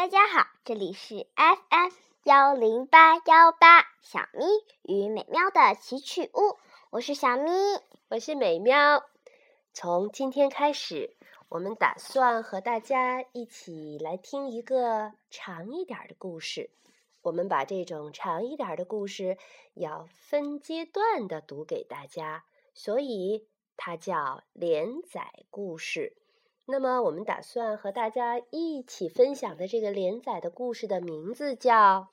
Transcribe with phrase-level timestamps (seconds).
[0.00, 1.90] 大家好，这里是 FM
[2.22, 4.46] 幺零八幺八小咪
[4.82, 6.56] 与美妙的奇趣屋，
[6.88, 7.52] 我是小咪，
[8.08, 9.04] 我是美妙。
[9.74, 11.14] 从今天开始，
[11.50, 16.70] 我们打算和大家一起来听一个长一点的故事。
[17.20, 19.36] 我们把这种长一点的故事
[19.74, 23.46] 要分阶段的读给大家，所以
[23.76, 26.16] 它叫连载故事。
[26.66, 31.72] 那么，我们打算和大家一起分享的这个连载的故事的名字叫《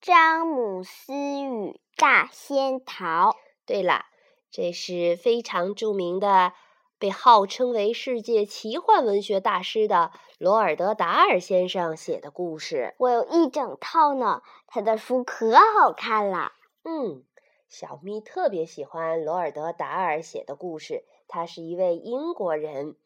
[0.00, 3.30] 詹姆斯与大仙桃》。
[3.64, 4.06] 对了，
[4.50, 6.54] 这是非常著名的。
[6.98, 14.42] 被号称为世界奇幻文学大师的罗尔德·达尔先生写的故事，我有一整套呢。
[14.66, 16.52] 他的书可好看了。
[16.84, 17.22] 嗯，
[17.68, 21.04] 小咪特别喜欢罗尔德·达尔写的故事。
[21.28, 22.96] 他是一位英国人。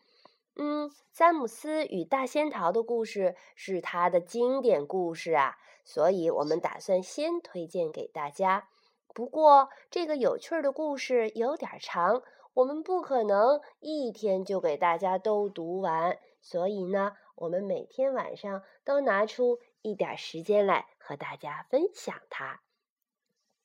[0.63, 5.57] 嗯，詹姆斯与大仙桃的故事是他的经典故事啊，
[5.87, 8.69] 所以我们打算先推荐给大家。
[9.15, 12.23] 不过，这个有趣的故事有点长。
[12.53, 22.61] 我们不可能一天就给大家都读完，所以呢，我们每天晚上都拿出一点时间来和大家分享它，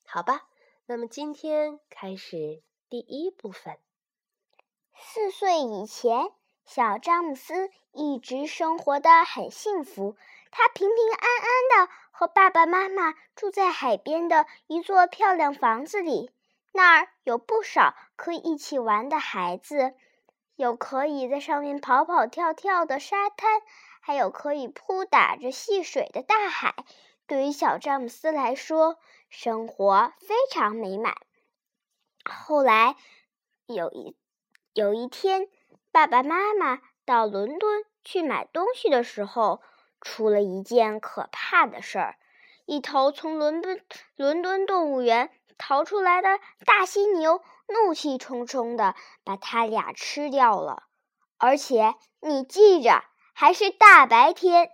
[0.05, 0.47] 好吧？
[0.85, 3.77] 那么今天开始第一部分。
[4.97, 6.31] 四岁以前，
[6.65, 10.15] 小詹姆斯一直生活的很幸福，
[10.51, 16.31] 他平平安安的和爸爸妈妈住在海边的一座漂亮房子里。
[16.73, 19.93] 那儿有不少可以一起玩的孩子，
[20.55, 23.61] 有可以在上面跑跑跳跳的沙滩，
[24.01, 26.75] 还有可以扑打着戏水的大海。
[27.27, 28.97] 对于小詹姆斯来说，
[29.29, 31.15] 生活非常美满。
[32.25, 32.95] 后来
[33.67, 34.15] 有一
[34.73, 35.47] 有一天，
[35.95, 39.61] 爸爸妈妈到伦敦去买东西的时候，
[40.01, 42.17] 出了一件可怕的事儿：
[42.65, 43.81] 一头从伦敦
[44.17, 45.31] 伦敦动物园。
[45.57, 46.27] 逃出来的
[46.65, 50.83] 大犀牛怒气冲冲的把他俩吃掉了，
[51.37, 54.71] 而且你记着，还是大白天，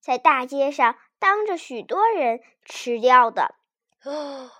[0.00, 3.54] 在大街上当着许多人吃掉的。
[4.02, 4.50] 啊，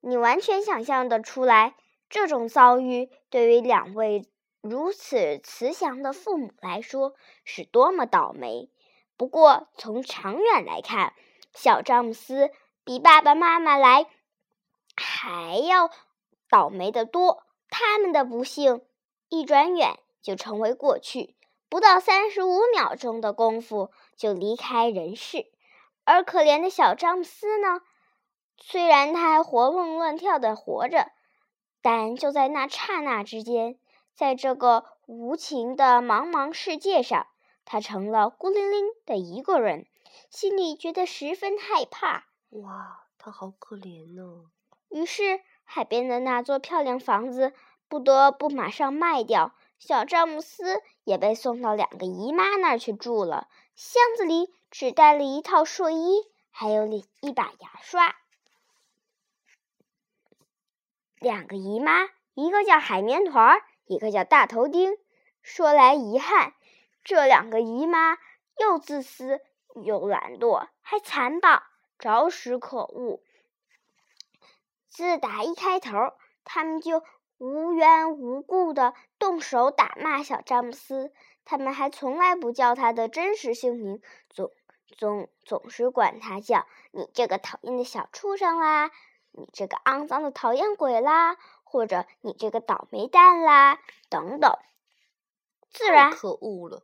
[0.00, 1.76] 你完全想象得出来，
[2.08, 4.28] 这种遭遇对于两位
[4.60, 7.14] 如此慈祥的父母来说
[7.44, 8.70] 是多么倒霉。
[9.16, 11.14] 不过从长远来看，
[11.54, 12.50] 小詹姆斯。
[12.84, 14.06] 比爸爸妈妈来
[14.96, 15.90] 还要
[16.48, 17.44] 倒霉的多。
[17.68, 18.80] 他们的不幸
[19.28, 21.36] 一转眼就成为过去，
[21.68, 25.52] 不到三十五秒钟的功夫就离开人世。
[26.04, 27.82] 而可怜的小詹姆斯呢？
[28.56, 31.12] 虽然他还活蹦乱跳的活着，
[31.82, 33.78] 但就在那刹那之间，
[34.18, 37.28] 在这个无情的茫茫世界上，
[37.64, 39.86] 他成了孤零零的一个人，
[40.28, 42.26] 心里觉得十分害怕。
[42.48, 44.46] 哇，他好可怜呢。
[44.88, 47.52] 于是，海边的那座漂亮房子
[47.86, 49.54] 不得不马上卖掉。
[49.78, 53.46] 小詹姆斯也被送到两个姨妈那儿去住了。
[53.76, 56.88] 箱子里只带了一套睡衣，还有
[57.20, 58.16] 一把牙刷。
[61.20, 64.96] 两个姨妈，一个叫海绵团儿，一个叫大头钉。
[65.42, 66.54] 说来遗憾，
[67.02, 68.18] 这两个姨妈
[68.58, 69.40] 又自私
[69.82, 71.62] 又懒惰，还残暴。
[71.98, 73.20] 着实可恶。
[74.88, 76.12] 自打一开头，
[76.44, 77.02] 他们就
[77.38, 81.12] 无缘无故的动手打骂小詹姆斯。
[81.44, 84.52] 他们还从来不叫他的真实姓名，总
[84.96, 88.90] 总总是管他叫“你这个讨厌的小畜生啦，
[89.32, 91.36] 你这个肮脏的讨厌鬼啦，
[91.68, 94.52] 或者你这个倒霉蛋啦，等等。”
[95.70, 96.82] 自然可恶了。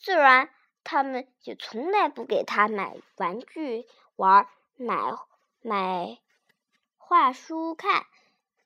[0.00, 0.50] 自然，
[0.82, 3.86] 他们也从来不给他买玩具。
[4.16, 5.12] 玩买
[5.62, 6.18] 买
[6.96, 8.06] 画书看，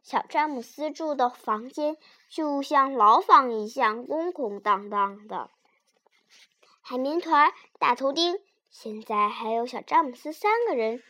[0.03, 1.97] 小詹姆斯住的房间
[2.29, 5.51] 就像牢房一样空空荡荡的。
[6.81, 8.41] 海绵团、大头钉，
[8.71, 11.03] 现在还有小詹姆斯三个人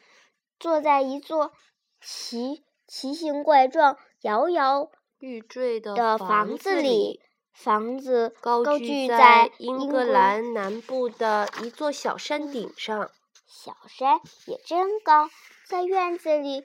[0.59, 1.53] 坐在一座
[2.01, 7.21] 奇奇形怪状、摇摇欲坠的房子里。
[7.53, 13.11] 房子高居在英格兰南部的一座小山顶上。
[13.47, 15.31] 小山也真高，
[15.67, 16.65] 在院子里，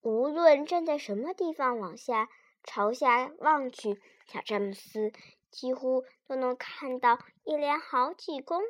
[0.00, 2.28] 无论站在什么地方往下
[2.62, 4.00] 朝下望去，
[4.32, 5.10] 小詹姆斯
[5.50, 8.62] 几乎都能看到一连好几公、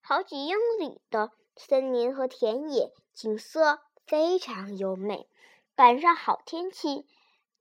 [0.00, 3.78] 好几英里的森林和田野，景色
[4.08, 5.28] 非常优美。
[5.76, 7.06] 赶上好天气，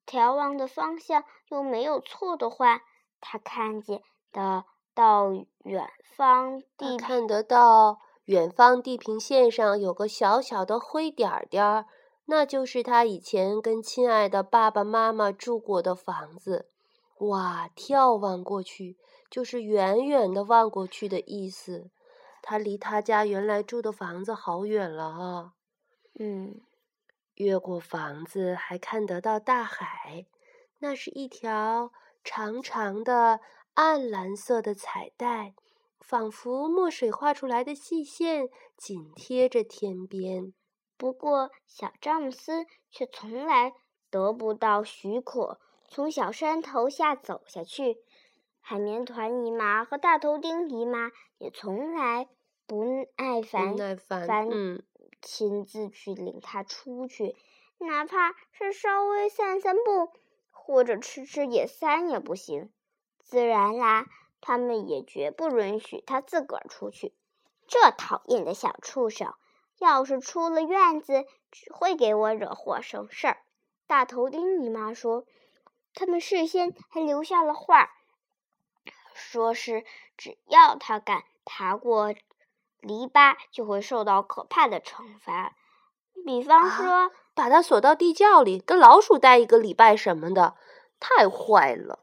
[0.05, 2.81] 眺望的方向又没有错的话，
[3.19, 5.31] 他看见的到
[5.63, 11.85] 远方地看得到远方地平线上有个小小的灰点儿点儿，
[12.25, 16.69] 那就是他以前跟亲爱的爸爸妈妈住过的房子。
[17.19, 18.97] 哇，眺望过去
[19.29, 21.89] 就是远远的望过去的意思。
[22.41, 25.53] 他离他家原来住的房子好远了啊。
[26.19, 26.61] 嗯，
[27.35, 30.25] 越过房子还看得到大海，
[30.79, 31.91] 那是一条
[32.23, 33.39] 长长的
[33.73, 35.53] 暗蓝色的彩带，
[35.99, 40.53] 仿佛墨水画出来的细线，紧贴着天边。
[40.97, 43.73] 不过，小詹姆斯却从来
[44.09, 45.59] 得不到许可。
[45.89, 47.97] 从小山头下走下去，
[48.61, 52.29] 海绵团姨妈和大头钉姨妈也从来
[52.65, 52.83] 不
[53.17, 53.75] 耐烦，
[54.25, 54.49] 烦
[55.25, 57.35] 亲自去领他出去，
[57.79, 60.13] 哪怕是稍微散散步
[60.51, 62.71] 或者吃吃野餐也不行。
[63.19, 64.05] 自然啦，
[64.39, 67.13] 他们也绝不允许他自个儿出去。
[67.67, 69.33] 这讨厌的小畜生，
[69.79, 73.37] 要是出了院子，只会给我惹祸生事儿。
[73.87, 75.25] 大头丁姨妈说。
[75.97, 77.89] 他们事先还留下了话，
[79.13, 79.85] 说是
[80.17, 82.13] 只要他敢爬过
[82.85, 85.53] 篱笆，就会受到可怕的惩罚，
[86.25, 90.55] 比方说把它锁到地窖里，跟老鼠待一个礼拜什么的，
[90.99, 91.99] 太坏了。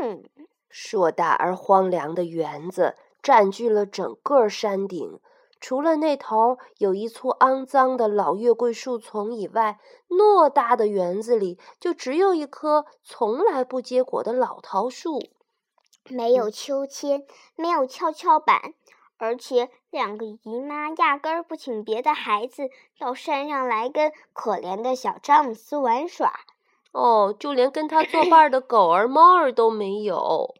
[0.00, 0.24] 嗯，
[0.68, 5.20] 硕大而荒凉的园子占据了整个山顶。
[5.60, 9.78] 除了那头有一簇肮脏的老月桂树丛以外，
[10.08, 15.20] 偌大的园子里就只有一棵从来不结果的老桃树。
[16.08, 17.24] 没有秋千，
[17.54, 18.74] 没有跷跷板，
[19.22, 26.40] 而且两个姨妈压根儿不请别的孩子到山上来跟可怜的小詹姆斯玩耍。
[26.90, 30.56] 哦，就连跟他作伴的狗儿、猫儿都没有。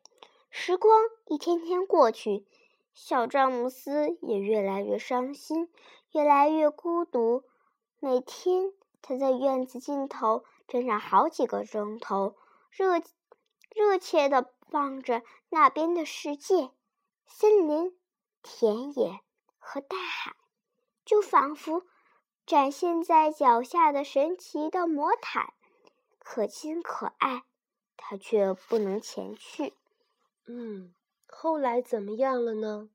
[0.49, 2.47] 时光一天天过去。
[2.95, 5.69] 小詹姆斯也越来越伤心，
[6.13, 7.43] 越来越孤独。
[7.99, 8.73] 每天，
[9.03, 12.37] 他在院子尽头站上好几个钟头，
[12.71, 13.01] 热
[13.75, 16.71] 热切地望着那边的世界——
[17.27, 17.99] 森林、
[18.43, 19.21] 田野
[19.59, 20.35] 和大海，
[21.05, 21.85] 就仿佛
[22.45, 25.55] 展现在脚下的神奇的魔毯，
[26.19, 27.45] 可亲可爱。
[27.97, 29.75] 他却不能前去。
[30.47, 30.93] 嗯。
[31.27, 32.91] 后来怎么样了呢？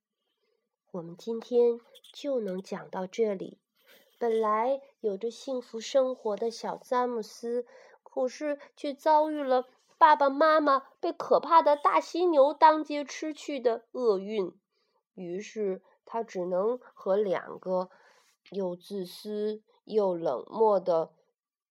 [0.91, 1.79] 我们今天
[2.13, 3.57] 就能讲到这里。
[4.19, 7.65] 本来有着幸福生活的小詹姆斯，
[8.03, 9.65] 可是却遭遇了
[9.97, 14.53] 爸爸妈妈被可怕的大犀牛当街吃去的厄运。
[15.17, 17.89] 于是他只能和两个
[18.51, 21.09] 又自私又冷漠的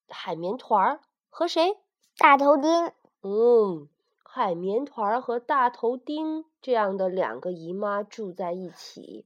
[0.08, 1.00] 海绵团儿
[1.30, 1.78] 和谁？
[2.18, 2.92] 大头丁。
[3.22, 3.88] 嗯。
[4.22, 9.24] 海绵团儿和大头丁这样的两个姨妈住在一起，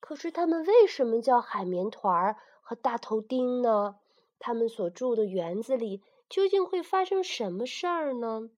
[0.00, 4.00] 可是他们为什么叫海绵团儿和大头丁呢？
[4.40, 8.50] 他们所住的园子里究竟会发生什么事儿呢？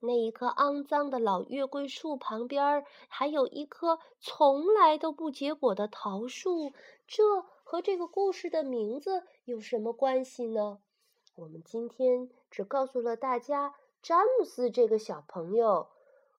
[0.00, 6.72] 那一棵肮脏的老月桂树旁边还有一棵从来都不结果的桃树，
[7.06, 10.78] 这和这个故事的名字有什么关系呢？
[11.34, 13.74] 我们今天只告诉了大家。
[14.00, 15.88] 詹姆斯这个小朋友，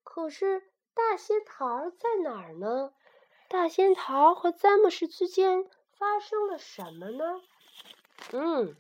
[0.03, 0.63] 可是
[0.93, 2.93] 大仙桃在哪儿呢？
[3.49, 7.41] 大仙桃和詹姆斯之间发生了什么呢？
[8.31, 8.77] 嗯，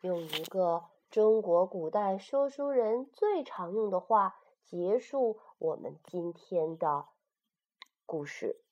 [0.00, 7.04] 用一个中国古代说书人最常用的话结束我们今天的
[8.06, 8.62] 故事，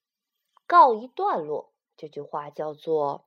[0.66, 1.70] 告一段落。
[1.98, 3.26] 这句话叫做：“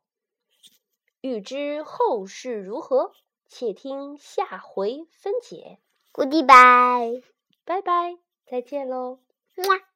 [1.22, 3.12] 欲知后事如何，
[3.48, 5.78] 且听下回分解。”
[6.12, 7.24] Goodbye，
[7.66, 8.18] 拜拜，
[8.48, 9.20] 再见喽。
[9.62, 9.93] 么。